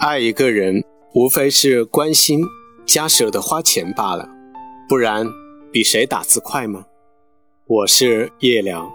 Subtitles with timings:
[0.00, 2.40] 爱一个人，无非是关心
[2.86, 4.26] 加舍得花钱罢了，
[4.88, 5.26] 不然
[5.70, 6.86] 比谁打字快吗？
[7.66, 8.90] 我是夜聊，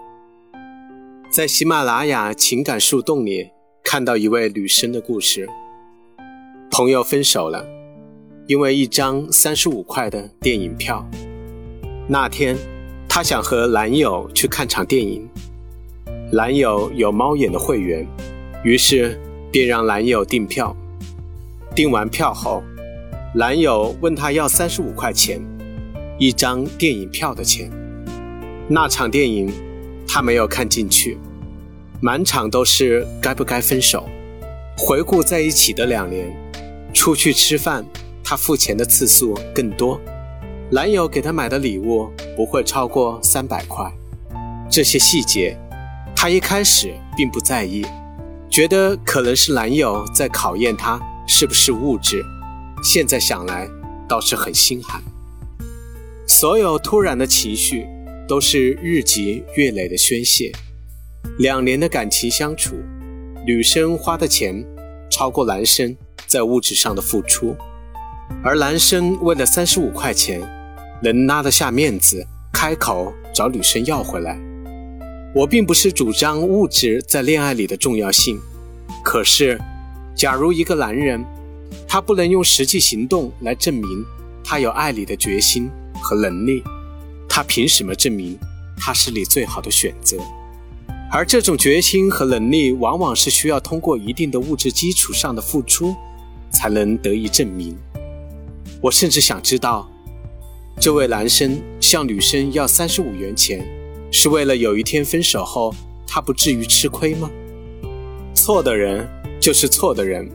[1.30, 3.52] 在喜马拉雅情感树洞里
[3.84, 5.48] 看到一位女生的故事。
[6.72, 7.64] 朋友分手了，
[8.48, 11.08] 因为一张三十五块的电影票。
[12.10, 12.58] 那天，
[13.08, 15.30] 她想和男友去看场电影，
[16.34, 18.08] 男友有猫眼的会员，
[18.64, 20.76] 于是便让男友订票。
[21.76, 22.64] 订完票后，
[23.34, 25.42] 男友问她要三十五块钱，
[26.18, 27.70] 一张电影票的钱。
[28.70, 29.52] 那场电影，
[30.08, 31.18] 她没有看进去，
[32.00, 34.08] 满场都是该不该分手。
[34.78, 36.34] 回顾在一起的两年，
[36.94, 37.86] 出去吃饭，
[38.24, 40.00] 她付钱的次数更多，
[40.72, 43.86] 男友给她买的礼物不会超过三百块。
[44.70, 45.58] 这些细节，
[46.16, 47.86] 她一开始并不在意，
[48.50, 50.98] 觉得可能是男友在考验她。
[51.28, 52.24] 是不是物质？
[52.84, 53.68] 现在想来
[54.08, 55.02] 倒是很心寒。
[56.28, 57.88] 所有突然的情绪
[58.28, 60.52] 都是日积月累的宣泄。
[61.40, 62.76] 两年的感情相处，
[63.46, 64.64] 女生花的钱
[65.10, 65.96] 超过男生
[66.28, 67.56] 在物质上的付出，
[68.44, 70.42] 而男生为了三十五块钱
[71.02, 74.40] 能拉得下面子开口找女生要回来。
[75.34, 78.40] 我并不是主张物质在恋爱里的重要性，
[79.04, 79.60] 可是。
[80.26, 81.24] 假如一个男人，
[81.88, 83.84] 他不能用实际行动来证明
[84.44, 85.70] 他有爱你的决心
[86.02, 86.64] 和能力，
[87.30, 88.36] 他凭什么证明
[88.76, 90.18] 他是你最好的选择？
[91.12, 95.94] 而这种决心和能力，往往是需要通过一定的物质基础上的付出，
[96.50, 97.78] 才能得以证明。
[98.82, 99.88] 我甚至想知道，
[100.80, 103.64] 这位男生向女生要三十五元钱，
[104.12, 105.72] 是为了有一天分手后，
[106.08, 107.30] 他不至于吃亏吗？
[108.34, 109.08] 错的人。
[109.46, 110.28] 就是错的人，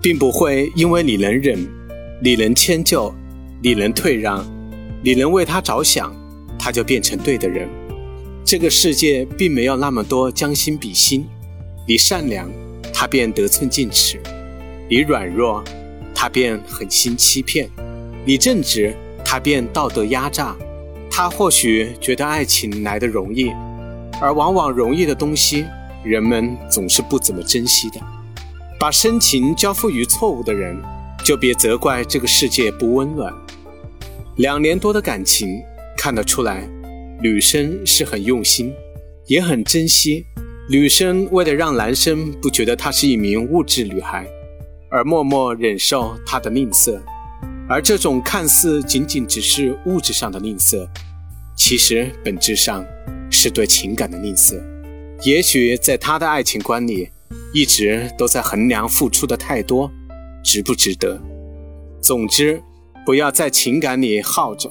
[0.00, 1.58] 并不会因为你能忍，
[2.22, 3.12] 你能迁就，
[3.60, 4.46] 你能退让，
[5.02, 6.14] 你能为他着想，
[6.56, 7.68] 他就变成对的人。
[8.44, 11.26] 这个世界并没有那么多将心比心。
[11.88, 12.48] 你善良，
[12.94, 14.18] 他便得寸进尺；
[14.88, 15.64] 你软弱，
[16.14, 17.66] 他便狠心欺骗；
[18.24, 18.94] 你正直，
[19.24, 20.54] 他便道德压榨。
[21.10, 23.50] 他或许觉得爱情来的容易，
[24.20, 25.64] 而往往容易的东西。
[26.04, 28.00] 人们总是不怎么珍惜的，
[28.82, 30.76] 把深情交付于错误的人，
[31.24, 33.32] 就别责怪这个世界不温暖。
[34.38, 35.62] 两年多的感情
[35.96, 36.68] 看得出来，
[37.22, 38.74] 女生是很用心，
[39.28, 40.26] 也很珍惜。
[40.68, 44.26] 女生为了让男生不觉得她是一名物质女孩，
[44.90, 47.00] 而默默忍受她的吝啬，
[47.68, 50.84] 而这种看似仅仅只是物质上的吝啬，
[51.56, 52.84] 其实本质上
[53.30, 54.60] 是对情感的吝啬。
[55.22, 57.10] 也许在他的爱情观里，
[57.52, 59.90] 一直都在衡量付出的太多，
[60.42, 61.20] 值不值得。
[62.00, 62.60] 总之，
[63.04, 64.70] 不要在情感里耗着，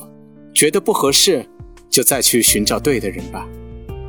[0.53, 1.46] 觉得不合适，
[1.90, 3.47] 就再去寻找对的人吧。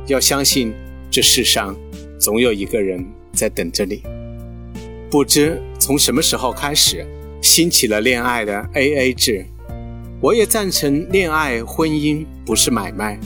[0.07, 0.73] 要相信，
[1.11, 1.75] 这世上
[2.19, 4.01] 总有一个人在等着你。
[5.09, 7.05] 不知从什么时候开始，
[7.41, 9.45] 兴起了恋爱的 AA 制。
[10.19, 13.19] 我也赞成恋爱婚姻不是买卖，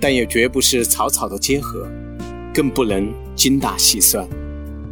[0.00, 1.86] 但也绝不是草草的结合。
[2.54, 4.26] 更不能精打细算。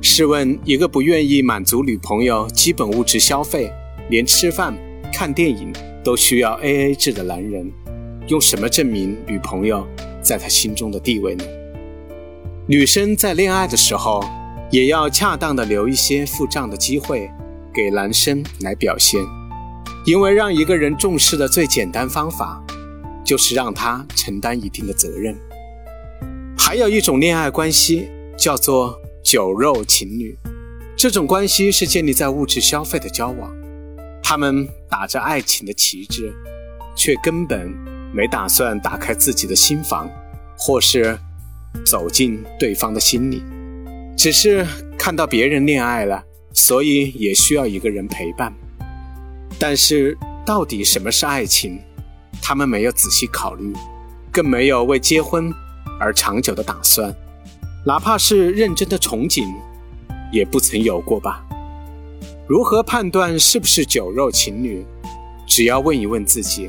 [0.08, 3.70] 试问，一个不愿意满足女朋友基本物质消费，
[4.08, 4.72] 连吃饭、
[5.12, 5.72] 看电影
[6.04, 7.70] 都需要 AA 制的男人，
[8.28, 9.84] 用什么证明女朋友
[10.22, 11.44] 在他心中的地位呢？
[12.68, 14.24] 女生在恋爱的时候，
[14.70, 17.28] 也要恰当的留一些付账的机会
[17.74, 19.20] 给男生来表现，
[20.06, 22.64] 因为让一个人重视的最简单方法，
[23.24, 25.36] 就是让他承担一定的责任。
[26.56, 28.08] 还有一种恋爱关系
[28.38, 30.38] 叫做酒肉情侣，
[30.96, 33.52] 这种关系是建立在物质消费的交往，
[34.22, 36.32] 他们打着爱情的旗帜，
[36.94, 37.74] 却根本
[38.14, 40.08] 没打算打开自己的心房，
[40.56, 41.18] 或是
[41.84, 43.42] 走进对方的心里，
[44.16, 44.64] 只是
[44.96, 46.22] 看到别人恋爱了，
[46.52, 48.54] 所以也需要一个人陪伴。
[49.58, 51.80] 但是到底什么是爱情，
[52.40, 53.72] 他们没有仔细考虑，
[54.30, 55.52] 更没有为结婚。
[55.98, 57.12] 而长久的打算，
[57.86, 59.46] 哪怕是认真的憧憬，
[60.32, 61.46] 也不曾有过吧？
[62.48, 64.84] 如何判断是不是酒肉情侣？
[65.46, 66.68] 只要问一问自己：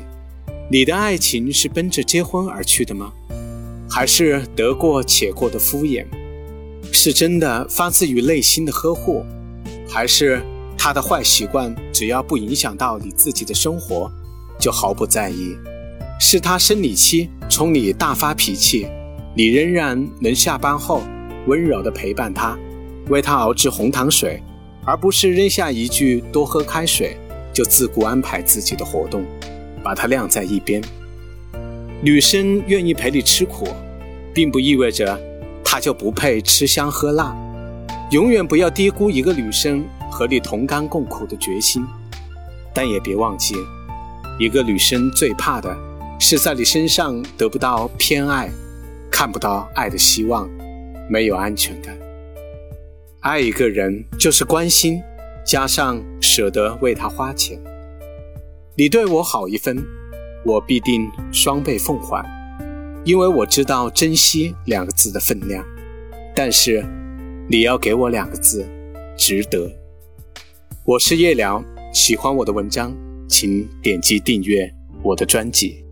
[0.70, 3.12] 你的爱情是奔着结婚而去的吗？
[3.90, 6.06] 还是得过且过的敷衍？
[6.92, 9.26] 是真的发自于内心的呵护，
[9.88, 10.40] 还是
[10.78, 14.08] 他的坏习惯只要不影响到你自己的生活，
[14.60, 15.56] 就毫不在意？
[16.20, 18.86] 是他生理期冲你大发脾气？
[19.38, 21.00] 你仍然能下班后
[21.46, 22.58] 温柔地陪伴他，
[23.06, 24.42] 为他熬制红糖水，
[24.84, 27.16] 而不是扔下一句“多喝开水”
[27.54, 29.24] 就自顾安排自己的活动，
[29.80, 30.82] 把它晾在一边。
[32.02, 33.68] 女生愿意陪你吃苦，
[34.34, 35.16] 并不意味着
[35.64, 37.32] 她就不配吃香喝辣。
[38.10, 41.86] 永远不要低估一个女生和你同甘共苦的决心，
[42.74, 43.54] 但也别忘记，
[44.40, 45.72] 一个女生最怕的
[46.18, 48.50] 是在你身上得不到偏爱，
[49.18, 50.48] 看不到爱的希望，
[51.10, 51.92] 没有安全感。
[53.18, 55.02] 爱一个人就是关心，
[55.44, 57.58] 加上舍得为他花钱。
[58.76, 59.84] 你对我好一分，
[60.46, 62.24] 我必定双倍奉还，
[63.04, 65.64] 因为我知道“珍惜”两个字的分量。
[66.32, 66.86] 但是，
[67.50, 68.64] 你要给我两个字：
[69.16, 69.68] 值得。
[70.84, 71.60] 我是夜聊，
[71.92, 72.96] 喜欢我的文章，
[73.28, 74.72] 请点击订阅
[75.02, 75.84] 我的专辑。